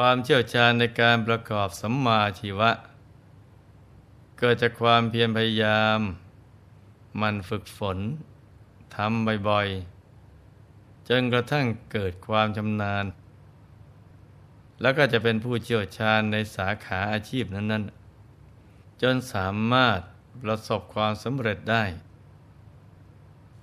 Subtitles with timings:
[0.00, 2.70] ความเชี่ยวชาญในการประกอบสัมมาชีวะ
[4.38, 6.00] เกิดจากความเพียรพยายาม
[7.20, 7.98] มันฝึกฝน
[8.96, 13.04] ทำบ่อยๆ จนกระทั่งเกิดความชำนาญ
[14.80, 17.84] แล้วก็จะเป็นผู้เชี่ยวชาญในสาขาอาชีพนั้น
[18.42, 20.00] ๆ จนสามารถ
[20.42, 21.84] ประสบความสำเร็จได้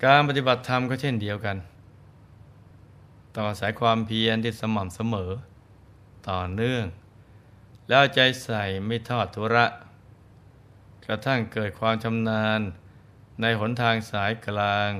[0.03, 1.57] การปฏิบัติธรรมก็เช่นเดียวกัน
[3.33, 5.31] ต้องอายความเพียรที่สม่ำเสมอ
[6.29, 6.85] ต่อเนื่อง
[7.87, 9.65] แล้วใจใส่ไม่ทอดทุระ
[11.05, 12.61] กระทั่งเกิดความชำนาญ
[13.41, 14.91] ในหนทางสายกลาง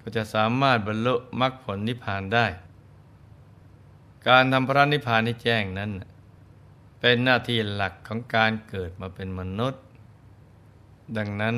[0.00, 2.46] ก็จะสามารถบรรลุมรรคผลนิพพานได้
[4.28, 5.90] การทำพระนิพพานให้แจ้งนั้น
[7.00, 9.82] เป็นหน้าที่หลักของการเกิดมาเป็นมนุษย์
[11.16, 11.56] ดังนั้น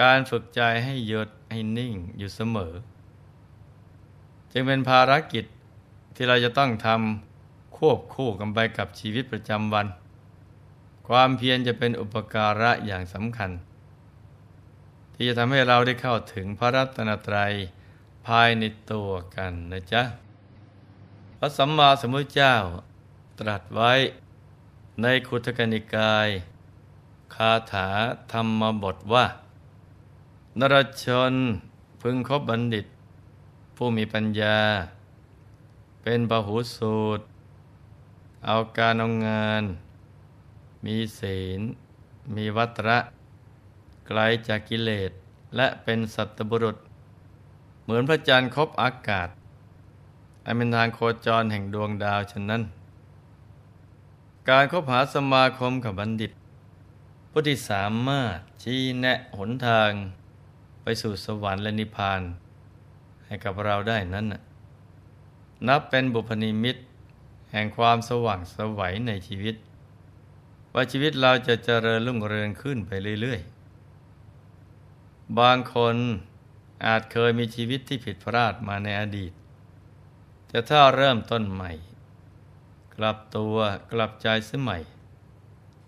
[0.00, 2.72] การฝึกใจให้หยุดให้นิ่งอยู่เสมอ
[4.52, 5.44] จึงเป็นภารกิจ
[6.14, 7.27] ที่เราจะต้องทำ
[7.78, 9.86] ควบคู่กันไปกับชีวิตประจำวัน
[11.08, 13.50] ความเพียรจะเป็นอุปการะอย่างสำคัญ
[15.14, 17.52] ที่จะทำให้เราได้เข้าถึงพระรัตนตรัย
[18.26, 20.02] ภายในตัวกันนะจ๊ะ
[21.38, 22.54] พระสัมมาสัมพุทธเจ้า
[23.40, 23.92] ตรัสไว้
[25.02, 26.28] ในคุตกนิกาย
[27.34, 27.88] คาถา
[28.32, 29.26] ธรรมบทว่า
[30.58, 31.34] นรชน
[32.00, 32.86] พึงคบบัณฑิต
[33.76, 34.58] ผู้มีปัญญา
[36.02, 37.24] เป็นปหูสูตร
[38.46, 39.62] เอาการเอางาน
[40.84, 41.60] มีศีล
[42.36, 42.98] มีวัตระ
[44.06, 45.10] ไกลจากกิเลส
[45.56, 46.76] และเป็นสัตบุรุษ
[47.82, 49.28] เหมือนพระจันทร์คบอากาศ
[50.44, 52.62] อันเป็นทางโคจรแห่งดวงดาวฉะนั้น
[54.48, 56.32] การคบหาสมาคมกับบัณฑิต
[57.30, 59.90] ผู้ที่สามารถชี้แนะหนทาง
[60.82, 62.20] ไปสู่สวรรค์และนิพพาน
[63.26, 64.26] ให้กับเราได้นั้น
[65.68, 66.76] นับเป็นบุพนิมิต
[67.52, 69.56] แห่งความสว่างสวัยในชีวิต
[70.72, 75.96] ว่าชีวิตเราจะเจริญรุ่งเรืองขึ้นไปเรื่อยๆ บางคน
[76.86, 79.32] อาจเคยมีชีวิตที่ผิดพลาดมาในอดีต
[80.48, 81.72] แต่ถ้าเริ่มต้นใหม่
[82.94, 83.56] กลับตัว
[83.92, 84.78] กลับใจเสียใหม่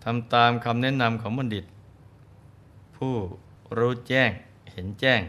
[0.03, 1.65] ทำตามคำแนะนำของบัณฑิต
[2.95, 3.15] ผู้
[3.77, 4.31] รู้แจ้ง
[4.71, 5.21] เห็นแจ้ง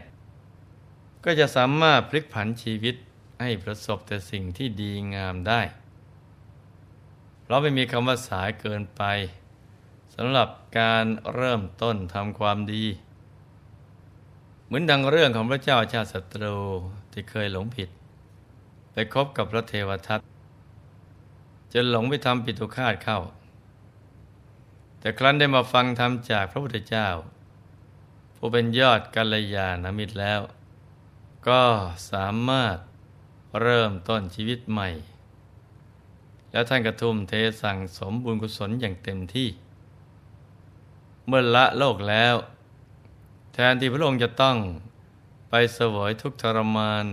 [1.23, 2.95] ก็จะสามารถพลิกผันชีวิต
[3.41, 5.61] ให้ประสบแต่สิ่งที่ดีงามได้
[7.43, 9.03] เพราะไม่มีคำว่าสายเกินไป
[10.15, 10.49] สำหรับ
[10.79, 11.05] การ
[11.35, 12.85] เริ่มต้นทำความดี
[14.65, 16.57] เหมือนดังเรื่องของพระเจ้าชาติศัตรู
[17.11, 17.89] ที่เคยหลงผิด
[18.91, 20.19] ไปคบกับพระเทวทัต
[21.73, 23.19] จนหลงไปทำปิตุคาตเข้า
[24.99, 27.07] แต่ครั้นได้มาฟังธรรมจากพระพุทธเจ้า
[28.35, 30.41] ผู้เป็นยอดกัลยาณมิตรแล้ว
[31.47, 31.63] ก็
[32.11, 32.77] สามารถ
[33.61, 34.89] เริ่มต้นชีวิตใหม่
[36.53, 39.47] แล้วท่านกระทุ่มเทสั่งสมบุญกุศลอย่างเต็มที่
[41.27, 42.35] เมื่อละโลกแล้ว
[43.53, 44.57] แทนที่พระองค์จะต้อง
[45.49, 47.05] ไปเสวยทุกทรมาน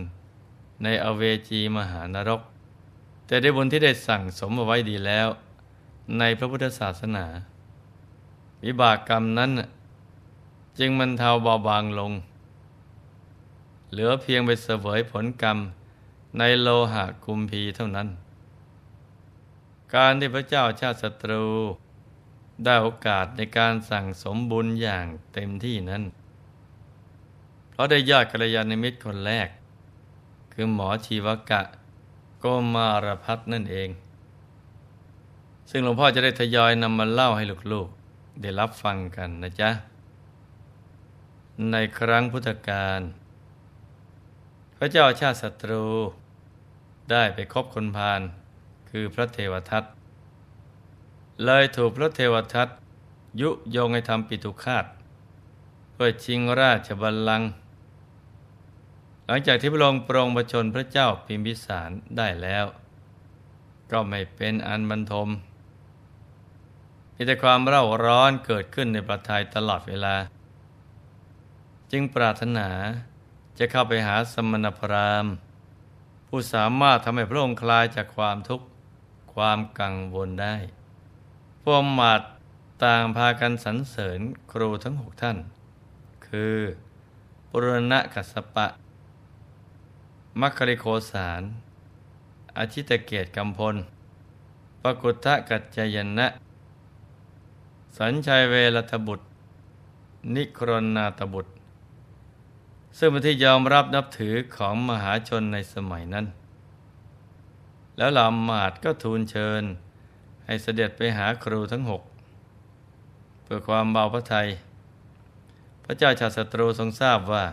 [0.82, 2.40] ในอเวจีมหานรก
[3.26, 5.28] แต่ได้บุญที่ได้สั่งสมเอาไว้ดีแล้ว
[6.18, 7.26] ในพระพุทธศาสนา
[8.64, 9.50] วิบากกรรมนั้น
[10.78, 12.12] จึงมันเทาเบาบางลง
[13.90, 15.58] เหลือเพียงไปเสวยผลกรรม
[16.38, 18.08] ในโลหะกุมพีเท่านั้น
[19.94, 21.46] การที่พระเจ้าชาติศัตรู
[22.64, 26.02] ได้โอกาสในการสั่งสมบุญอย่างเต็มที่นั้น
[27.70, 29.48] เพราะได้ญาติกัลยาณมิตรคนแรก
[30.52, 31.62] คือหมอชีวกะ
[32.38, 32.44] โก
[32.74, 33.90] มารพัฒนั่นเอง
[35.70, 39.70] ซึ่งหลวงพ่อจะได้ทยอยนำมาเล่าให้ลูกๆ ได้รับฟังกันนะจ๊ะ
[41.70, 43.00] ในครั้งพุทธกาล
[44.76, 45.84] พระเจ้าชาติศัตรู
[47.10, 48.20] ได้ไปคบคนพาล
[48.90, 49.84] คือพระเทวทัต
[51.44, 52.68] เลยถูกพระเทวทัต
[53.40, 54.84] ยุยงให้ทำปิตุคาต
[55.92, 57.50] เพื่อชิงราชบัลลังก์
[59.26, 62.64] หลังจากที่พระองค์ปรองประชนพระเจ้าพิมพิสารได้แล้ว
[63.90, 65.28] ก็ไม่เป็นอันบรรทม
[67.14, 70.16] มีแต่ความเร่าร้อนเกิดขึ้นในประทัยตลอดเวลา
[71.90, 72.68] จึงปรารถนา
[73.58, 75.32] จะเข้าไปหาสมณพราหมณ์
[76.28, 78.66] ผู้สามารถทำให้พระองค์คลายจากความทุกข์
[79.32, 80.56] ความกังวลได้
[81.62, 82.22] พวกมาด
[82.82, 85.38] ต่างพากันสรรเสริญครูทั้งหกท่าน
[86.26, 86.56] คือ
[87.50, 88.66] ปุรณะกัสปะ
[90.40, 91.42] มัคคริโคสาร
[92.56, 93.76] อาชิตเกตกำพล
[94.82, 96.26] ปกุทะกัจจยนะ
[97.98, 99.26] สัญชัยเวรตบุตร
[100.34, 101.52] นิครนาตบุตร
[102.98, 106.26] ซึ่งเป็นที่ยอมรับนับถือของมหาชนในสมัยนั้น
[108.00, 109.62] แล้วลำมาดก็ทูลเชิญ
[110.44, 112.02] ให้เสด็จไปหาครูทั้งหก
[113.42, 114.48] เพื่อความเบาพระทัย
[115.84, 117.44] พระเจ้าชาติศัตรูทรงทราบว่า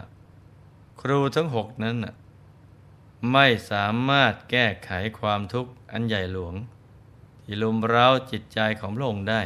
[1.02, 1.98] ครูทั้งหกนั้น
[3.32, 6.56] ไม่สามารถแก้ไขความทุกข์อันใหญ่หลวง
[7.44, 9.42] ที่ลุมเร้าจิตใจของพระองค์ได้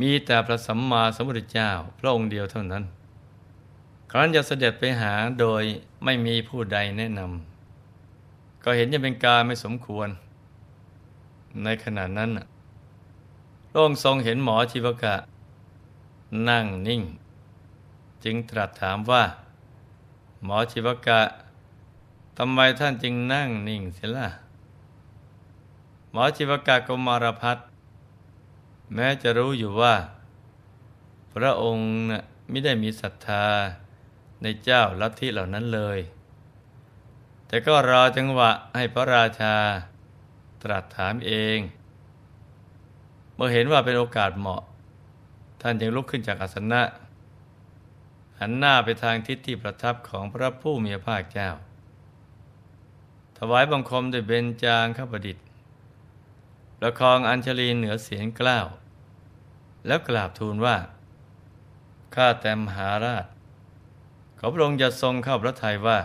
[0.00, 2.84] มีแต่พระสัมมาสัมพุทธเจ้าพระองค์เดียวเท่านั้น
[4.10, 5.62] ครั้นจะเสด็จไปหาโดย
[6.04, 7.49] ไม่มีผู้ใดแนะนำ
[8.64, 10.08] ก็เห็นจะเป็นการไม่สมควร
[11.64, 12.30] ในขณะนั้น
[13.68, 15.14] พระองค์ทรงเห็นหมอชีวกะ
[16.48, 17.02] นั่งนิ่ง
[18.24, 19.24] จึงตรัสถามว่า
[20.44, 21.20] หมอชีวกะ
[22.38, 24.28] ทำไมท่านจึงนั่งนิ่งเสียล่ะ
[26.12, 27.58] หมอชีวกากมารพัฒ
[28.94, 29.94] แม้จะรู้อยู่ว่า
[31.32, 31.86] พระองค์
[32.48, 33.46] ไม่ได้มีศรัทธา
[34.42, 35.98] ในเจ้าลัทธิเหล่านั้นเลย
[37.50, 39.54] แต่ก็รอจังหวะให้พระราชา
[40.62, 41.58] ตรัสถามเอง
[43.34, 44.62] เมื่อเห็นว่าเป็นโอกาสเหมาะ
[45.60, 46.82] ท่านจึงลุกขึ้นจากอาสนะ
[48.40, 51.50] หันหน้าไปทางทิศที่ประทับของพระผู้มีพระภาคเจ้า
[53.38, 55.44] ถวายบังคมด้วยเบญจางข้าประดิษฐ์
[56.78, 58.66] ประคองอัญชลีเหนือเสียงกล้าว
[59.86, 60.76] แล้วกราบทูลว่า
[62.14, 63.26] ข้าแต่มหาราช
[64.38, 65.98] ขอพระองค์จะทรงเข้าพระทัยว่า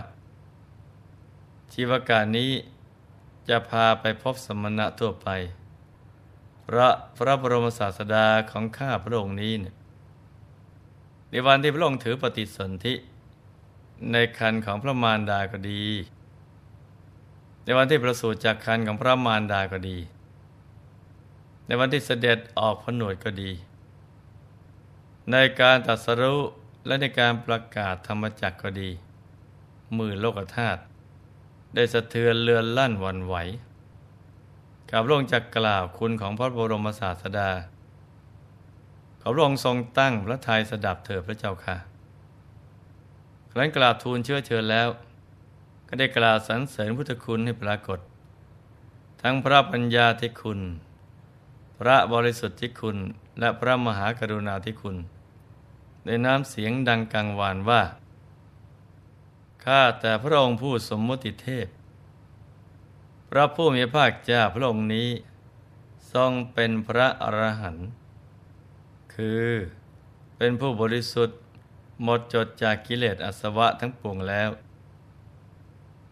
[1.73, 2.51] ชีวการนี้
[3.50, 5.29] จะพาไปพบสมณะทั่วไป
[6.67, 9.75] พระพระบรมศาสดาของข้าพระองค์นี้เนี่ย
[11.29, 12.94] ในวันที่พระองค์ถือปฏิสนธิ
[14.12, 15.83] ในคันของพระมารดาก็ดี
[17.63, 19.97] ในวันที่ประสูติจากคันของพระมารดาก็ดี
[21.65, 23.51] ในวันที่เสด็จออกผนวดก็ดี
[25.31, 26.35] ในการตัดสรุ
[26.85, 28.89] และในการประกาศธรรมจักรก็ดี
[29.97, 30.81] มือโลกธาตุ
[31.75, 33.36] ได้สะเทือนเลือนลั่นวันไหว
[34.89, 37.50] กับพระองค์จะกล่าวคุณของพระบรมศาสดา
[39.22, 41.75] ขาพระองค์ทรงตั้งพระทัยสดับเถิดพระเจ้าค่ะ
[43.51, 44.88] ครั้นกล่าวทูลเชื่อเชิญแล้ว
[45.88, 48.00] ก็ได้กล่าวสรรเสริญพุทธคุณให้ปรากฏ
[49.22, 50.60] ทั้งพระปัญญาที่คุณ
[51.80, 52.98] พระบริสุทธิ์ที่คุณ
[53.39, 54.95] และพระมหากรุณาที่คุณ
[56.06, 57.81] ในน้ำเสียงดังกังวานว่า
[59.65, 61.67] ข้าแต่พระองค์ผู้สมมติเทพ
[63.29, 65.09] พระผู้มีภาคเจ้าพระองค์นี้
[66.13, 67.88] ทรงเป็นพระอรหันต์
[69.13, 69.47] คือ
[70.38, 71.39] เป็นผู้บริสุทธิ์
[72.03, 74.50] หมดจดจากกิเลสอาสวะทั้งปวงแล้ว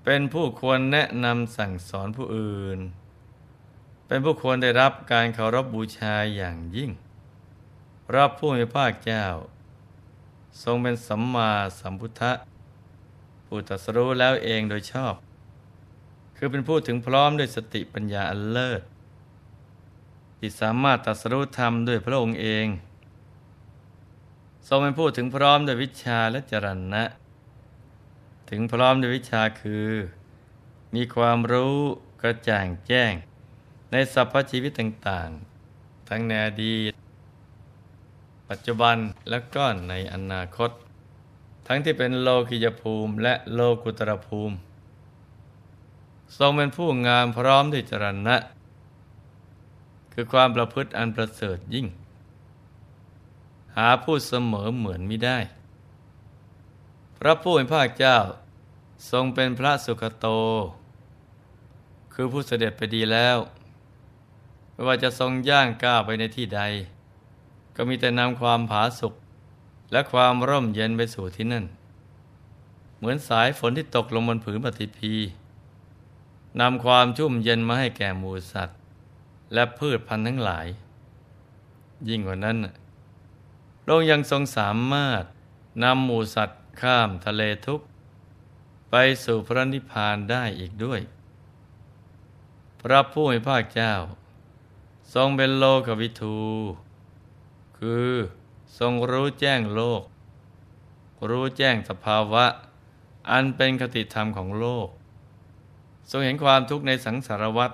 [0.03, 2.79] เป็นผู้ควรแนะนำสั่งสอนผู้อื่น
[4.07, 6.91] เป็นผู้ควรได้รับการเคารพบบูชาอย่างยิ่ง
[8.07, 9.24] พรับผู้มีภาคเจ้า
[10.63, 12.31] ทรงเป็นสัมมาสัมพุทธะ
[13.55, 15.15] ผู้ตรัสรู้แล้วเองโดยชอบ
[16.38, 18.81] คือเป็นผู้ถึงพร้อมด้วยสติปัญญาอันเลิศ
[20.38, 22.67] ที่สามารถตรัสรู้ธรรมด้วยพระองค์เอง
[24.67, 27.03] ทรงเป็นผู้ถึงพร้อมด้วยวิชาและจรณะ
[28.50, 29.89] ถึงพร้อมด้วยวิชาคือ
[30.95, 31.77] มีความรู้
[32.22, 33.13] กระจ่างแจ้ง
[33.91, 36.91] ในสรรพชีวิตต่างๆ ทั้งในอดีต
[38.50, 38.98] ปัจจุบัน
[39.29, 40.72] และก็ในอนาคต
[41.67, 44.55] ทั้งที่เป็นโลกิยภูมิและโลกุตรภูมิ
[46.38, 48.38] ทรงเป็นผู้งามพร้อมด้วยจรณะ
[50.13, 51.88] คือความประพฤติอันประเสริฐยิ่ง
[53.77, 55.38] หาผู้เสมอเหมือนไม่ได้
[57.17, 58.17] พระผู้เป็นพระเจ้า
[59.12, 60.27] ทรงเป็นพระสุคโต
[62.13, 63.38] คือผู้เสด็จไปดีแล้ว
[64.72, 66.62] ไม่ว่าจะทรงย่างก้าวไปในที่ใด
[67.75, 69.13] ก็มีแต่นำความผาสุก
[69.93, 71.65] และความร่มเย็นไปสู่ที่นั่น
[72.97, 75.13] เหมือนสายฝนที่ตกลงบนผืนปฏิพี
[76.59, 78.77] นำความชุ่มเย็นมาให้แก่หมูสัตว์
[79.53, 80.67] และพืชพันธุ์ทั้งหลาย
[82.09, 82.57] ยิ่งกว่านั้น
[83.81, 85.23] พระองค์ยังทรงสามารถ
[85.83, 87.81] นำหมูสัตว์ข้ามทะเลทุก
[88.89, 88.95] ไป
[89.25, 91.01] สู่พระนิพพานได้อีกด้วย
[92.81, 93.93] พระผู้มีพระเจ้า
[95.13, 96.38] ทรงเป็นโลกวิทู
[97.77, 98.12] คือ
[98.79, 100.03] ทรงรู้แจ้งโลก
[101.29, 102.46] รู้แจ้งสภาวะ
[103.29, 104.88] อันเป็นคติธรรมของโลก
[106.10, 107.72] ทรงเห็นความทุกข์ในสังสารวัฏ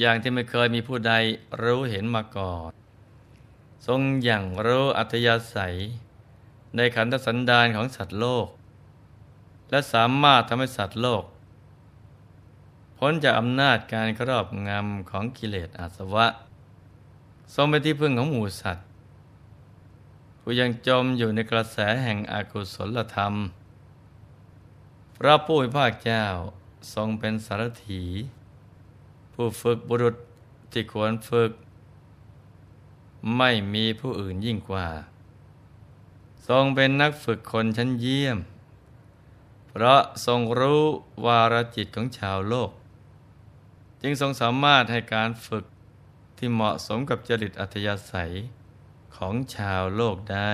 [0.00, 1.12] อย่างที่ไม่เคยมีผู้ใด
[1.62, 2.70] รู้เห็นมาก่อน
[3.86, 5.76] ทรงอย่างรู้อัธยาศัย
[6.76, 8.46] ในขันธสันดานของสัตว์โลก
[9.70, 11.24] และสามารถทำให้สัตว์โลก
[12.98, 16.26] พ้นจากอำนาจการครอบงำของกิเลสอาสวะ
[17.54, 18.86] ทรงเป็นที่พึ่งของหมู่สัตว์
[20.46, 23.34] ผู้ยังจมอยู่ในกระแสแห่งอกุศลธรรม
[25.16, 26.24] พระผู้มีพระเจ้า
[26.94, 28.02] ทรงเป็นสารถี
[29.32, 30.16] ผู้ฝึกบุรุษ
[30.72, 31.50] ที่ควรฝึก
[33.36, 34.88] ไม่มีผู้อื่นยิ่งกว่า
[36.48, 38.38] ทรงเป็นนักฝึกคนชั้นเยี่ยม
[39.68, 40.82] เพราะทรงรู้
[41.26, 42.70] วาระจิตของชาวโลก
[44.02, 45.64] จึงทรงสามารถให้การฝึก
[46.38, 48.32] ที่เหมาะสมกับจริตอัธยาศัย
[49.16, 50.52] ของชาวโลกได้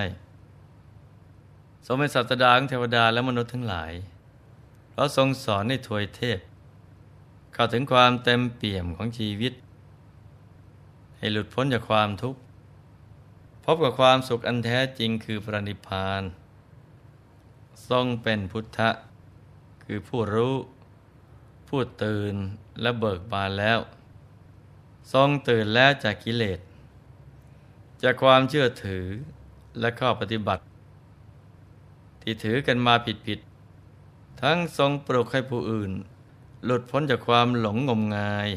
[1.85, 3.93] ทรงเป็นสัตดาของเทวดาและมนุษย์ทั้งหลาย
[4.89, 6.39] เพราะทรงสอนให้ทวยเทพ
[7.53, 9.53] เข้าถึงความเต็มเปี่ยมของชีวิต
[11.17, 12.39] ให้หลุดพ้นจากความทุกข์
[13.65, 16.21] พบกับความสุขอันแท้จริงคือพระนิพพาน
[17.89, 18.89] ทรงเป็นพุทธะ
[19.83, 20.55] คือผู้รู้
[21.67, 22.35] ผู้ตื่น
[22.81, 23.79] และเบิกบานแล้ว
[25.13, 26.59] ทรงตื่นแล้วจากกิเลส
[28.03, 29.05] จากความเชื่อถือ
[29.79, 30.63] และข้อปฏิบัติ
[32.21, 32.93] ที่ถือกันมา
[33.27, 35.91] ผิดๆทั้งทรงปลุกให้ผู้อื่น
[36.65, 38.49] หลุดพ้นจากความหลงงมงาย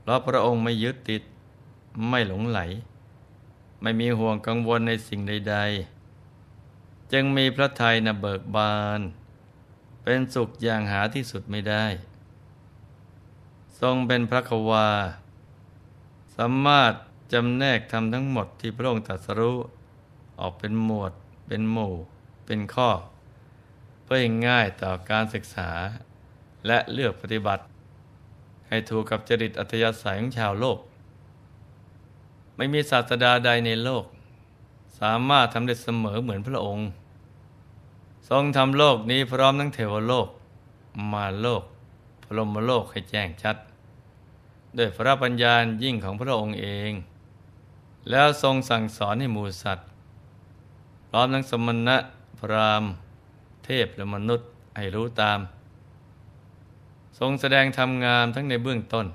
[0.00, 1.22] เพราะพระองค์ไม่ยึดติด
[2.08, 2.60] ไม่หลงไหล
[3.82, 5.56] ไม่มีห่วงกังวลในสิ่งใด
[6.34, 9.00] ๆ จึงมีพระทัยนเบิกบาน
[10.02, 11.84] เป็นสุขอย่างหาที่สุดไม่ได้
[13.80, 14.88] ทรงเป็นพระควา
[16.36, 16.92] สามารถ
[17.32, 19.56] จำแนกทำทั้งหมดที่พระองค์ตรัสรู้
[20.40, 21.12] ออกเป็นหมวด
[21.46, 21.92] เป็นหมู่
[22.46, 22.90] เป็นข้อ
[24.02, 25.70] เพื่อให้ง่ายต่อการศึกษา
[26.66, 27.62] และเลือกปฏิบัติ
[28.68, 30.78] ให้ถูกกับจริตอัธยาศัยของชาวโลก
[32.56, 34.04] ไม่มีศาสดาใดในโลก
[35.00, 36.88] สามารถทำได้เสมอเหมือนพระองค์
[38.28, 40.28] ทรงทำโลกนี้พร้อมทั้งเทวโลก
[41.12, 41.62] มาโลก
[42.22, 43.56] พรหมโลกให้แจ้งชัด
[44.76, 46.92] ด้วยพระปัญญายิ่งของพระองค์เอง
[48.08, 49.86] แล้วทรงสั่งสอนให้หมูสัตว์
[51.08, 51.96] พร้อมทั้งสมณะ
[52.38, 52.90] พราหมณ์
[53.64, 55.40] เทพและมนุษย์ให้รู้ตาม
[57.18, 59.06] ทรงแสดงทำงามทั้งในเบื้องต้น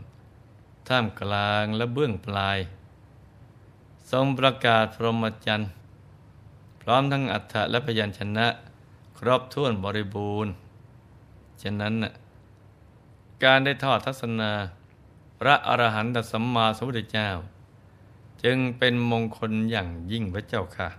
[0.90, 2.58] ท่ามกลางและเบื้องปลาย
[4.12, 5.70] ทรงประกาศพรหมจรรย์
[6.82, 8.48] พร้อมทั้งอัฏฐะและพยัญชนะ
[9.18, 10.52] ครบถ้วนบริบูรณ์
[11.62, 11.94] ฉะนั้น
[13.44, 14.52] การได้ทอดทัศนา
[15.40, 17.30] พระอรหันตสัมมาสัมพุทธเจ้า
[18.44, 20.90] จึงเป็นมงคลอย่างยิ่งพระเจ้าค่ะ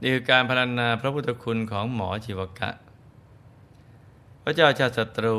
[0.00, 2.70] นี่คือการพรรณนาพระพุทธคุณของหมอชีวกะ
[4.42, 5.36] พระเจ้าชาติศัตรู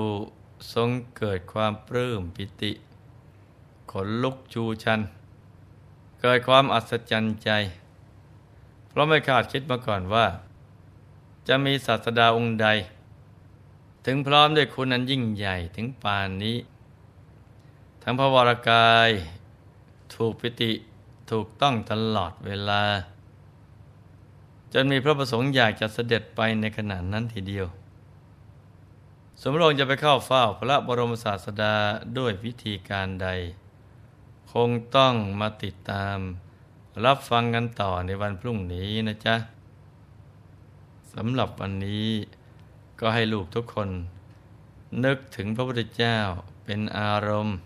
[0.73, 2.71] ทรงเกิดความปลื้มปิติ
[3.91, 5.01] ขนลุกชูชัน
[6.21, 7.49] เกิดความอัศจรรย์ใจ
[8.89, 10.25] เพราะไม่คาดคิดมาก่อนว่า
[11.47, 12.67] จะมีศาสดาองค์ใด
[14.05, 16.57] ถึงพร้อมด้วยคุณนั้นยิ่งใหญ่ถึงปานนี้
[18.03, 19.09] ทั้งพระวรากาย
[20.15, 20.71] ถูกปิติ
[21.31, 22.83] ถูกต้องตลอดเวลา
[24.73, 27.67] จนมีพระประสงค์อยากจะเสด็จไปในขณะนั้นทีเดียว
[29.41, 31.75] สมรงจะไปเข้าเฝ้าพระบรมศาสดา
[32.17, 33.27] ด้วยวิธีการใด
[34.51, 36.17] คงต้องมาติดตาม
[37.05, 39.35] รับฟังกันต่อในวันพรุ่งนี้นะจ๊ะ
[41.13, 42.09] สำหรับวันนี้
[42.99, 43.89] ก็ให้ลูกทุกคน
[45.05, 46.17] นึกถึงพระพุทธเจ้า
[46.65, 47.57] เป็นอารมณ์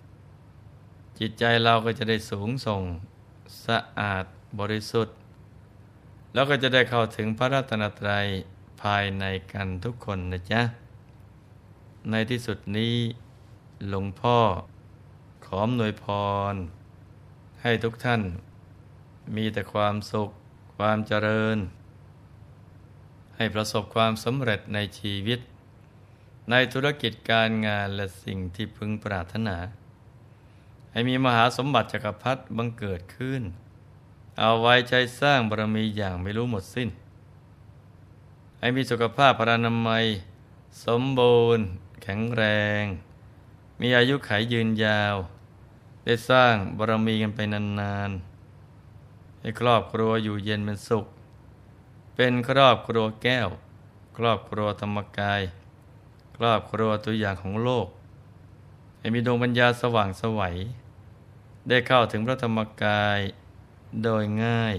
[1.19, 2.81] จิตใจเราก็จะได้สูงส่ง
[3.65, 4.25] สะอาด
[4.59, 5.15] บริสุทธิ์
[6.33, 8.25] แล้วก็จะได้เข้าถึงพระรัตนตรัย
[8.81, 10.62] ภายในกันทุกคนนะจ๊ะ
[12.09, 12.95] ในที่สุดนี้
[13.89, 14.38] หลวงพ่อ
[15.45, 16.05] ขอมหน่วยพ
[16.53, 16.55] ร
[17.62, 18.21] ให้ทุกท่าน
[19.36, 20.29] มีแต่ความสุข
[20.77, 21.57] ความเจริญ
[23.36, 25.39] ให้ประสบความสำเร็จในชีวิต
[26.51, 29.57] ในธุรกิจการงานและสิ่งที่พึงปรารถนา
[30.98, 33.42] ให้มีมหาสมบัติจักรพรรดิบังเกิดขึ้น
[34.39, 36.89] เอาไว้ใช้สร้างบารมีอย่างไม่รู้หมดสิ้น
[38.60, 40.06] ให้มีสุขภาพพรานามัย
[40.86, 41.66] สมบูรณ์
[42.01, 42.44] แข็งแร
[42.82, 42.84] ง
[43.82, 45.16] มีอายุขัยยืนยาว
[46.06, 51.06] ได้สร้างบารมีกันไปนานๆ ให้ครอบครัวอยู่เย็นเป็นสุข
[52.16, 53.50] เป็นครอบครัวแก้ว
[54.18, 55.42] ครอบครัวธรรมกาย
[56.36, 57.88] ครอบครัวตัวอย่างของโลก
[59.00, 60.58] ให้มีดวงปัญญาสว่างสวัย
[61.69, 63.19] ได้เข้าถึงพระธรรมกาย
[64.03, 64.75] โดยง่าย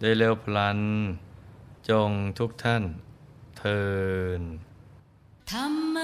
[0.00, 0.80] โดยเร็วพลัน
[1.88, 2.84] จงทุกท่าน
[3.58, 3.82] เทิ
[4.40, 4.42] น
[5.50, 5.95] ธรรม